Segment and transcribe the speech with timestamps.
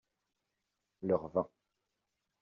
[1.03, 1.47] Leur vin.